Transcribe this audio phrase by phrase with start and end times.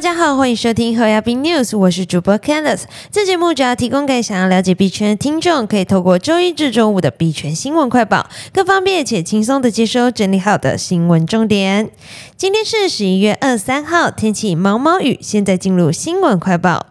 [0.00, 2.84] 大家好，欢迎收听和亚币 News，我是主播 Candice。
[3.12, 11.90] 这节目主要提供给想要了解币圈的听众，可以透过周一至周五的币圈新闻快报，更方便且轻松的接收整理好的新闻重点。
[12.34, 15.18] 今天是十一月二十三号，天气毛毛雨。
[15.20, 16.86] 现在进入新闻快报。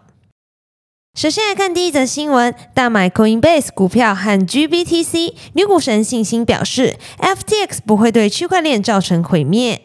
[1.18, 9.82] 首先来看第一则新闻：大买 Coinbase 股票和 GBTC，女股神信心表示，FTX 不会对区块链造成毁灭。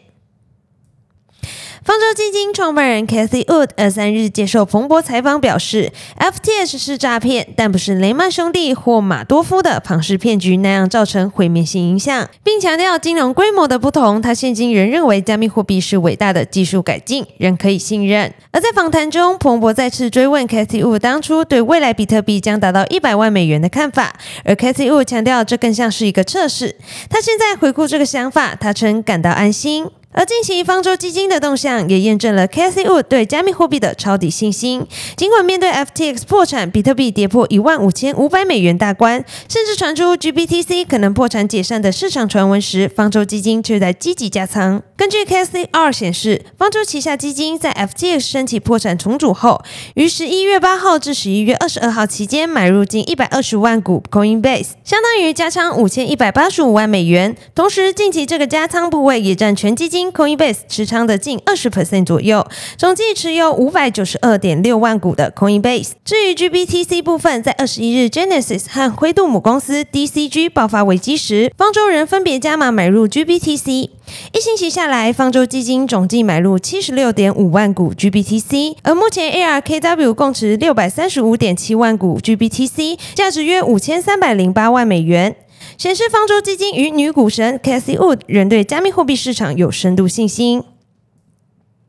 [1.86, 14.20] 方舟基金创办人 Cathy Wood 二三日接受彭博采访表示，FTS 是诈骗，但不是雷曼兄弟或马多夫的庞氏骗局那样造成毁灭性影响，并强调金融规模的不同。
[14.20, 18.34] 他现今仍认为加密货币是伟大的技术改进，仍可以信任。
[18.50, 26.74] 而在访谈中，彭博再次追问 Cathy Wood 当初对未来比特币将达到一百万美元的看法，而 Cathy Wood 强调这更像是一个测试。
[27.08, 29.86] 他现在回顾这个想法，他称感到安心。
[30.16, 34.86] 而近期方舟基金的动向也验证了 Cathy Wood 对加密货币的抄底信心。
[35.14, 44.82] 尽管面对 FTX 破产，比特币跌破一万五千五百美元大关，甚至传出 GBTC 可能破产解散的市场传闻时，方舟基金却在积极加仓。
[44.96, 49.60] 根据 KCR 显示，方舟旗下基金在 FTX 申请破产重组后，
[49.96, 57.36] 于十一月八号至十一月二十二号期间买入近一百二十万股 Coinbase，相当于加仓五千一百八十五万美元。
[57.54, 60.05] 同时，近期这个加仓部位也占全基金。
[60.12, 65.90] Coinbase 持仓的近二十 percent 左右，总计持有五百九十二点六万股的 Coinbase。
[66.04, 73.90] 至于 GBTC 部分，在二十一日，Genesis 和灰度母公司 DCG 爆发危机时，方舟人分别加码买入 GBTC。
[74.32, 85.34] 一星期下来，方舟基金总计买入七十六点五万股 GBTC，而目前 ARKW 共持六百三十五点七万股 GBTC，价值约五千三百零八万美元。
[85.78, 90.64] 显示方舟基金与女股神 Cathy Wood 仍对加密货币市场有深度信心。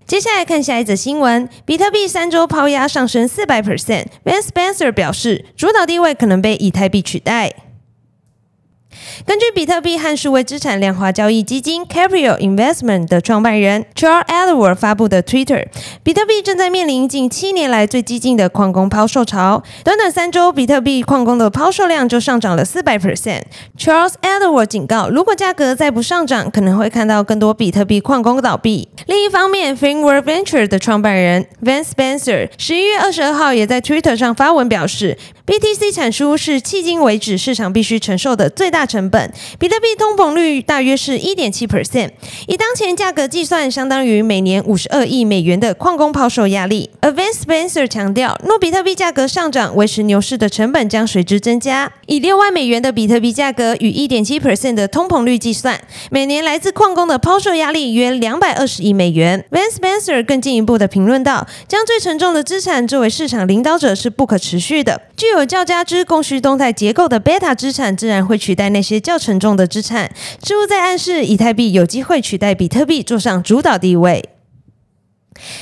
[0.06, 7.54] 接下来看下一则新闻：比特币三周抛压上升四百 percent，Van Spencer 表示，主导地位可能被以太币取代。
[9.26, 15.68] 根据比特币和数位资产量化交易基金 Capital Investment 的创办人 Charles Edward 发布的 Twitter，
[16.04, 19.62] 比特币正在面临近七年来最激进的矿工抛售潮。
[19.84, 23.44] 短短三周，比特币矿工的抛售量就上涨了四百 percent。
[23.78, 28.88] Charles Edward 警告，如果价格再不上涨，可能会看到更多比特币矿工倒闭。
[29.06, 35.94] 另一方面 f i n g w o r d Venture 的创办人 Van Spencer 十一月二十二号也在 Twitter 上发文表示，BTC
[35.94, 39.32] 产出是迄今为止市场必须承受的最大大成本。
[39.58, 42.12] 比特币通膨率大约是一点七 percent，
[42.48, 46.92] 以当前价格计算，相当于每年五十二亿美元的矿工抛售压力。
[47.00, 51.92] 而 Van Spencer 强调，若比特币价格上涨，维持牛市的成本将随之增加。
[52.06, 55.80] 以六万美元的比特币价格与一点七 percent 的通膨率计算，
[56.12, 58.98] 每年来自矿工的抛售压力约两百二十亿。
[58.98, 65.04] 美元，Van Spencer 更进一步的评论道：“将最沉重的资产作为市场领导者是不可持续的。
[65.16, 70.12] 具有较佳之供需动态结构的贝塔资产自然会取代那些较沉重的资产。
[70.44, 74.30] 似乎在暗示以太币有机会取代比特币坐上主导地位。”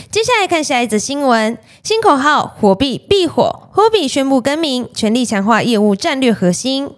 [0.09, 6.91] 接下来看下一则新闻：新口号“火币必火 h o b i 宣布更名，全力强化业务战略核心。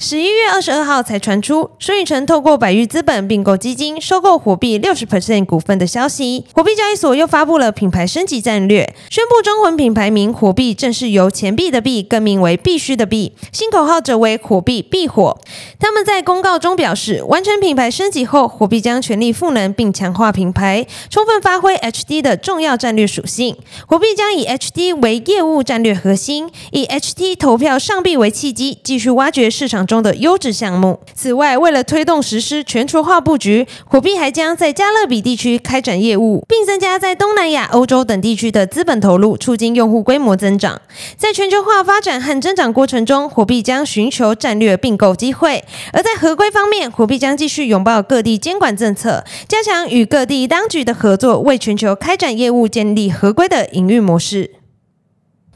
[0.00, 6.44] 十一月二十二号才传出，孙宇晨透过百裕资本并购基金收购火币六十 percent 股份的消息。
[6.54, 15.36] 火币交易所又发布了品牌升级战略，宣布中文品牌名火币正式由钱币的币更名为必须的币，新口号则为火币必火。
[15.80, 23.56] 他们在公告中表示，完成品牌升级后，火币将全力赋能并强化品牌，充分发挥 HD 的重要战略属性。
[23.88, 29.87] 火币将以 HD 为业务战略核心，以 HT 投票上币为契机，继续挖掘市场。
[29.88, 31.00] 中的优质项目。
[31.14, 40.80] 此外，为了推动实施全球化布局，火币还将在加勒比地区开展业务，并增加在东南亚、欧洲等地区的资本投入，促进用户规模增长。
[41.16, 54.50] 在全球化发展和增长过程中，火币将寻求战略并购机会；而在合规方面，火币将继续拥抱各地监管政策，加强与各地当局的合作，为全球开展业务建立合规的营运模式。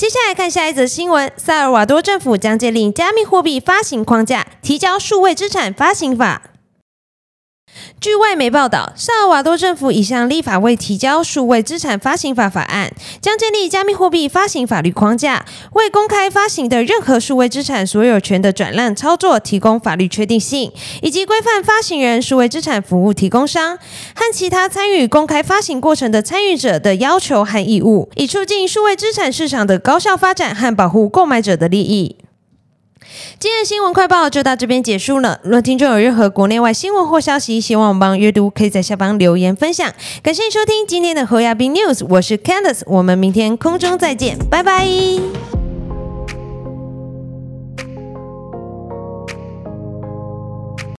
[0.02, 6.42] 接下来看下一则新闻：萨尔瓦多政府将建立加密货币发行框架，提交数位资产发行法。
[8.02, 32.16] 据外媒报道，萨尔瓦多政府已向立法会提交数位资产发行法法案，将建立加密货币发行法律框架，为公开发行的任何数位资产所有权的转让操作提供法律确定性，以及规范发行人、数位资产服务提供商和其他参与公开发行过程的参与者的要求和义务，以促进数位资产市场的高效发展和保护购买者的利益。
[33.38, 35.40] 今天的新闻快报就到这边结束了。
[35.42, 39.92] 若听众有任何国内外新闻或消息，希望我帮阅读，可以在下方留言分享。
[40.22, 45.51] 感谢收听今天的侯亚斌 news，我是 Candice，我们明天空中再见，拜拜。